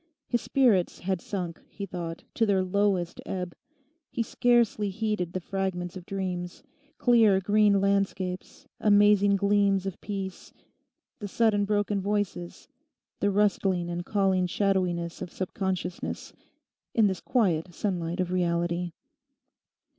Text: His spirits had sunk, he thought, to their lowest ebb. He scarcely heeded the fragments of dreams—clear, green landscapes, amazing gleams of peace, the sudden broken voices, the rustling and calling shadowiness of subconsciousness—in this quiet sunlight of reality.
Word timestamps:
His 0.27 0.41
spirits 0.41 0.97
had 1.01 1.21
sunk, 1.21 1.61
he 1.69 1.85
thought, 1.85 2.23
to 2.33 2.47
their 2.47 2.63
lowest 2.63 3.21
ebb. 3.23 3.53
He 4.09 4.23
scarcely 4.23 4.89
heeded 4.89 5.33
the 5.33 5.39
fragments 5.39 5.95
of 5.95 6.07
dreams—clear, 6.07 7.39
green 7.41 7.79
landscapes, 7.79 8.65
amazing 8.79 9.35
gleams 9.35 9.85
of 9.85 10.01
peace, 10.01 10.53
the 11.19 11.27
sudden 11.27 11.65
broken 11.65 12.01
voices, 12.01 12.67
the 13.19 13.29
rustling 13.29 13.91
and 13.91 14.03
calling 14.03 14.47
shadowiness 14.47 15.21
of 15.21 15.31
subconsciousness—in 15.31 17.05
this 17.05 17.21
quiet 17.21 17.71
sunlight 17.71 18.19
of 18.19 18.31
reality. 18.31 18.93